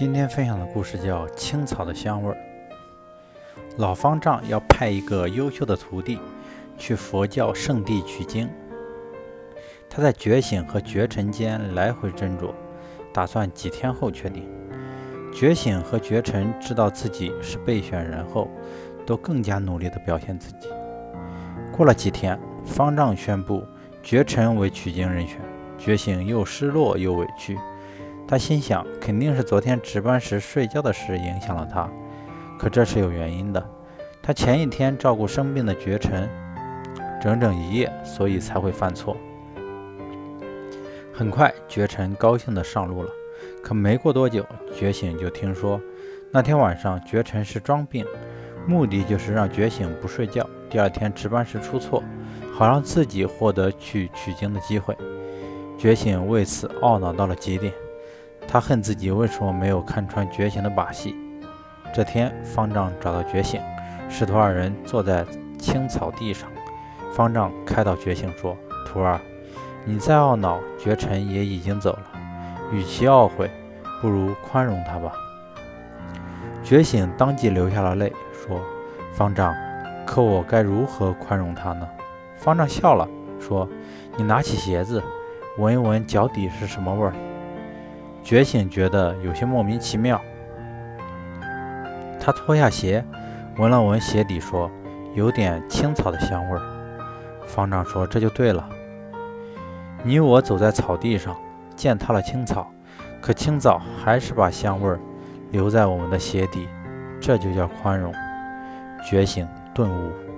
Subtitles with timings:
[0.00, 2.34] 今天分享的故事叫《青草的香味儿》。
[3.76, 6.18] 老方丈要派一个优秀的徒弟
[6.78, 8.48] 去佛教圣地取经，
[9.90, 12.54] 他在觉醒和觉尘间来回斟酌，
[13.12, 14.48] 打算几天后确定。
[15.34, 18.48] 觉醒和觉尘知道自己是备选人后，
[19.04, 20.70] 都更加努力地表现自己。
[21.76, 23.62] 过了几天，方丈宣布
[24.02, 25.36] 觉尘为取经人选，
[25.76, 27.58] 觉醒又失落又委屈。
[28.30, 31.90] 他心想，肯定是昨天值班时睡觉的事影响了他。
[32.56, 33.70] 可这是有原因的，
[34.22, 36.30] 他前一天照顾生病的觉尘
[37.20, 39.16] 整整一夜，所以才会犯错。
[41.12, 43.10] 很快，觉尘高兴地上路了。
[43.64, 45.80] 可没过多久，觉醒就听说，
[46.30, 48.06] 那天晚上觉尘是装病，
[48.64, 52.00] 目的就是让觉醒不睡觉，第二天值班时出错，
[52.54, 54.96] 好让自己获得去取经的机会。
[55.76, 57.72] 觉醒为此懊恼到了极点。
[58.52, 61.14] 他恨自己为什么没有看穿觉醒的把戏。
[61.94, 63.60] 这天，方丈找到觉醒，
[64.08, 65.24] 师徒二人坐在
[65.56, 66.50] 青草地上。
[67.12, 69.20] 方丈开导觉醒说：“徒儿，
[69.84, 72.02] 你再懊恼，觉尘也已经走了。
[72.72, 73.48] 与其懊悔，
[74.02, 75.12] 不如宽容他吧。”
[76.64, 78.60] 觉醒当即流下了泪，说
[79.14, 79.54] ：“方丈，
[80.04, 81.88] 可我该如何宽容他呢？”
[82.34, 83.68] 方丈笑了，说
[84.18, 85.00] ：“你拿起鞋子，
[85.56, 87.14] 闻一闻脚底是什么味儿。”
[88.22, 90.20] 觉醒觉得有些莫名其妙，
[92.20, 93.04] 他脱下鞋，
[93.56, 94.70] 闻了闻鞋底，说
[95.14, 96.62] ：“有点青草的香味儿。”
[97.46, 98.68] 方丈说：“这就对了。
[100.02, 101.36] 你我走在草地上，
[101.74, 102.70] 践踏了青草，
[103.20, 105.00] 可青草还是把香味儿
[105.50, 106.68] 留在我们的鞋底，
[107.20, 108.12] 这就叫宽容。”
[109.08, 110.29] 觉醒顿悟。